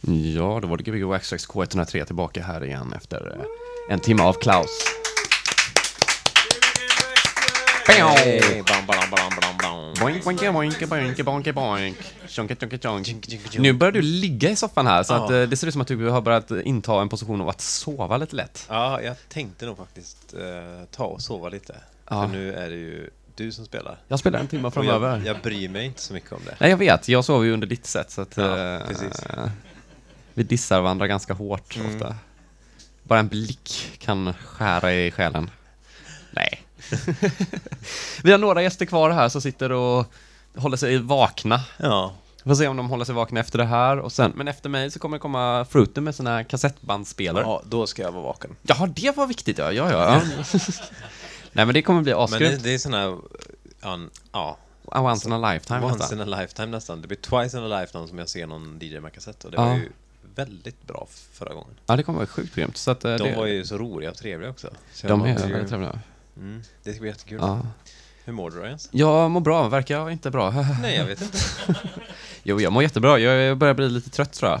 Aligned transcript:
Ja, 0.00 0.58
då 0.62 0.68
var 0.68 0.76
det 0.76 0.82
Gbg 0.82 1.04
Waxtrax 1.04 1.48
K103 1.48 2.04
tillbaka 2.04 2.42
här 2.42 2.64
igen 2.64 2.92
efter 2.96 3.36
eh, 3.36 3.44
en 3.94 4.00
timme 4.00 4.22
av 4.22 4.32
Klaus. 4.32 4.70
Hey, 7.86 8.62
bam, 8.62 8.86
bam, 8.86 9.10
bam, 9.10 9.30
bam, 9.40 9.56
bam. 9.62 9.94
Boink, 10.00 10.24
boink, 10.24 10.40
boink, 10.52 10.88
boink, 10.88 11.24
boink, 11.24 11.54
boink. 11.54 11.96
Tjonka, 12.28 12.54
tjonka, 12.54 12.78
tjonk. 12.78 13.08
Nu 13.58 13.72
börjar 13.72 13.92
du 13.92 14.02
ligga 14.02 14.50
i 14.50 14.56
soffan 14.56 14.86
här, 14.86 15.02
så 15.02 15.14
att 15.14 15.30
eh, 15.30 15.42
det 15.42 15.56
ser 15.56 15.66
ut 15.66 15.72
som 15.72 15.82
att 15.82 15.88
du 15.88 16.08
har 16.08 16.20
börjat 16.20 16.50
inta 16.50 17.00
en 17.00 17.08
position 17.08 17.40
av 17.40 17.48
att 17.48 17.60
sova 17.60 18.16
lite 18.16 18.36
lätt. 18.36 18.66
Ja, 18.68 19.02
jag 19.02 19.16
tänkte 19.28 19.66
nog 19.66 19.76
faktiskt 19.76 20.34
eh, 20.34 20.84
ta 20.90 21.04
och 21.04 21.22
sova 21.22 21.48
lite. 21.48 21.76
Ja. 22.08 22.22
För 22.22 22.28
nu 22.28 22.54
är 22.54 22.70
det 22.70 22.76
ju 22.76 23.10
du 23.34 23.52
som 23.52 23.64
spelar. 23.64 23.98
Jag 24.08 24.18
spelar 24.18 24.38
en 24.40 24.46
timme 24.48 24.68
Och 24.68 24.74
framöver. 24.74 25.08
jag, 25.08 25.26
jag 25.26 25.42
bryr 25.42 25.68
mig 25.68 25.86
inte 25.86 26.00
så 26.02 26.12
mycket 26.14 26.32
om 26.32 26.40
det. 26.46 26.54
Nej, 26.60 26.70
jag 26.70 26.76
vet. 26.76 27.08
Jag 27.08 27.24
sover 27.24 27.44
ju 27.44 27.52
under 27.52 27.66
ditt 27.66 27.86
sätt, 27.86 28.10
så 28.10 28.20
att... 28.20 28.36
Ja, 28.36 28.74
eh, 28.76 28.86
precis. 28.88 29.22
Vi 30.34 30.42
dissar 30.42 30.80
varandra 30.80 31.06
ganska 31.06 31.34
hårt 31.34 31.76
Mm. 31.76 31.94
ofta. 31.94 32.14
Bara 33.02 33.18
en 33.18 33.28
blick 33.28 33.96
kan 33.98 34.34
skära 34.34 34.92
i 34.94 35.10
själen. 35.10 35.50
Nej. 36.30 36.62
vi 38.22 38.30
har 38.32 38.38
några 38.38 38.62
gäster 38.62 38.86
kvar 38.86 39.10
här 39.10 39.28
som 39.28 39.40
sitter 39.42 39.72
och 39.72 40.06
håller 40.56 40.76
sig 40.76 40.98
vakna. 40.98 41.60
Ja, 41.76 42.14
Vi 42.42 42.48
får 42.50 42.54
se 42.54 42.68
om 42.68 42.76
de 42.76 42.90
håller 42.90 43.04
sig 43.04 43.14
vakna 43.14 43.40
efter 43.40 43.58
det 43.58 43.64
här. 43.64 43.98
Och 43.98 44.12
sen, 44.12 44.32
men 44.36 44.48
efter 44.48 44.68
mig 44.68 44.90
så 44.90 44.98
kommer 44.98 45.16
det 45.16 45.20
komma 45.20 45.66
Fruiten 45.70 46.04
med 46.04 46.14
sina 46.14 46.44
kassettbandspelare. 46.44 47.44
Ja. 47.44 47.62
då 47.66 47.86
ska 47.86 48.02
jag 48.02 48.12
vara 48.12 48.22
vaken. 48.24 48.56
Jaha, 48.62 48.86
det 48.86 49.16
var 49.16 49.26
viktigt 49.26 49.58
ja. 49.58 49.72
Ja, 49.72 49.90
ja. 49.92 50.22
Nej, 51.52 51.66
men 51.66 51.74
det 51.74 51.82
kommer 51.82 52.02
bli 52.02 52.12
Men 52.12 52.18
det, 52.20 52.24
asgrymt. 52.24 52.62
det 52.62 52.84
är 52.86 53.18
ja, 53.82 53.98
ja, 54.32 54.56
Once 54.84 55.28
in 55.28 55.32
a 55.32 55.52
lifetime 55.52 55.80
once 55.80 55.98
nästan. 55.98 56.20
in 56.20 56.32
a 56.34 56.40
lifetime 56.40 56.66
nästan. 56.66 57.00
Det 57.02 57.08
blir 57.08 57.18
twice 57.18 57.58
in 57.58 57.64
a 57.72 57.80
lifetime 57.80 58.08
som 58.08 58.18
jag 58.18 58.28
ser 58.28 58.46
någon 58.46 58.78
DJ 58.82 59.00
med 59.00 59.12
kassett 59.12 59.44
och 59.44 59.50
det 59.50 59.56
Ja. 59.56 59.64
var 59.64 59.74
ju 59.74 59.92
väldigt 60.44 60.86
bra 60.86 61.06
förra 61.32 61.54
gången. 61.54 61.74
Ja, 61.86 61.96
det 61.96 62.02
kommer 62.02 62.16
vara 62.18 62.26
sjukt 62.26 62.54
grymt. 62.54 62.76
Så 62.76 62.90
att, 62.90 63.04
eh, 63.04 63.14
De 63.16 63.30
det, 63.30 63.36
var 63.36 63.46
ju 63.46 63.64
så 63.64 63.78
roliga 63.78 64.10
och 64.10 64.16
trevliga 64.16 64.50
också. 64.50 64.70
Så 64.92 65.06
de 65.08 65.22
är 65.22 65.26
ju- 65.28 65.34
väldigt 65.52 65.68
trevliga. 65.68 66.00
Mm, 66.36 66.62
det 66.82 66.92
ska 66.92 67.00
bli 67.00 67.10
jättekul. 67.10 67.38
Ja. 67.40 67.66
Hur 68.24 68.32
mår 68.32 68.50
du 68.50 68.58
då 68.60 68.66
Jens? 68.66 68.88
Jag 68.92 69.30
mår 69.30 69.40
bra, 69.40 69.68
verkar 69.68 69.94
jag 69.98 70.12
inte 70.12 70.30
bra? 70.30 70.50
Nej, 70.82 70.96
jag 70.96 71.04
vet 71.04 71.22
inte. 71.22 71.38
jo, 72.42 72.60
jag 72.60 72.72
mår 72.72 72.82
jättebra. 72.82 73.18
Jag 73.18 73.58
börjar 73.58 73.74
bli 73.74 73.88
lite 73.88 74.10
trött 74.10 74.32
tror 74.32 74.50
jag. 74.50 74.60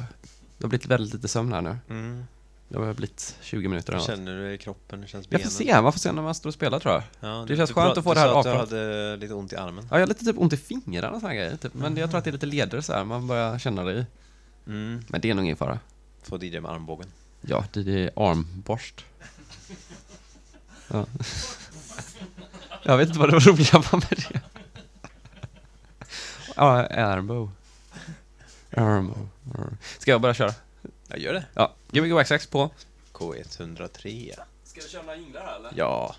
Det 0.58 0.64
har 0.64 0.68
blivit 0.68 0.86
väldigt 0.86 1.14
lite 1.14 1.28
sömn 1.28 1.52
här 1.52 1.60
nu. 1.62 1.76
Mm. 1.90 2.24
Det 2.68 2.78
har 2.78 2.94
blivit 2.94 3.36
20 3.40 3.68
minuter 3.68 3.92
Hur 3.92 3.98
eller 3.98 4.08
något. 4.08 4.16
känner 4.18 4.36
du 4.36 4.52
i 4.52 4.58
kroppen? 4.58 5.00
Hur 5.00 5.06
känns 5.06 5.26
Jag 5.30 5.40
benen? 5.40 5.44
får 5.52 5.64
se, 5.64 5.80
man 5.82 5.92
får 5.92 5.98
se 6.00 6.12
när 6.12 6.22
man 6.22 6.34
står 6.34 6.50
och 6.50 6.54
spelar 6.54 6.80
tror 6.80 6.94
jag. 6.94 7.02
Ja, 7.20 7.28
Det 7.28 7.46
du- 7.46 7.56
känns 7.56 7.70
du 7.70 7.74
skönt 7.74 7.94
pra- 7.94 7.98
att 7.98 8.04
få 8.04 8.10
du 8.10 8.14
det 8.14 8.20
här 8.20 8.28
sa 8.32 8.38
att 8.40 8.44
du 8.44 8.50
avklarat. 8.50 8.70
hade 8.70 9.16
lite 9.16 9.34
ont 9.34 9.52
i 9.52 9.56
armen. 9.56 9.86
Ja, 9.90 9.96
jag 9.96 10.00
har 10.02 10.06
lite 10.06 10.24
typ 10.24 10.38
ont 10.38 10.52
i 10.52 10.56
fingrarna 10.56 11.14
och 11.14 11.20
såna 11.20 11.34
grejer. 11.34 11.56
Typ. 11.56 11.74
Men 11.74 11.96
jag 11.96 12.10
tror 12.10 12.18
att 12.18 12.24
det 12.24 12.30
är 12.30 12.32
lite 12.32 12.46
leder 12.46 12.80
så 12.80 12.92
här. 12.92 13.04
man 13.04 13.26
börjar 13.26 13.58
känna 13.58 13.84
det 13.84 13.92
i. 13.92 14.04
Mm. 14.66 15.04
Men 15.08 15.20
det 15.20 15.30
är 15.30 15.34
nog 15.34 15.44
ingen 15.44 15.56
fara. 15.56 15.78
Få 16.22 16.44
DJ 16.44 16.60
med 16.60 16.70
armbågen. 16.70 17.06
Ja, 17.40 17.64
det 17.72 18.04
är 18.04 18.30
armborst. 18.30 19.04
Ja. 20.88 21.06
Jag 22.82 22.96
vet 22.96 23.08
inte 23.08 23.18
vad 23.18 23.28
det 23.28 23.32
var 23.32 23.40
roliga 23.40 23.78
var 23.78 23.98
med 23.98 24.24
det. 24.30 24.40
Ja, 26.56 26.86
armbow. 26.86 27.50
Armbow. 28.76 29.28
Ska 29.98 30.10
jag 30.10 30.20
börja 30.20 30.34
köra? 30.34 30.54
Jag 31.08 31.18
gör 31.18 31.32
det. 31.32 31.44
Ja, 31.54 31.74
Gbg 31.90 32.50
på. 32.50 32.70
K103. 33.12 34.34
Ska 34.64 34.80
du 34.80 34.88
köra 34.88 35.02
några 35.02 35.16
jinglar 35.16 35.42
här 35.42 35.56
eller? 35.56 35.72
Ja. 35.76 36.14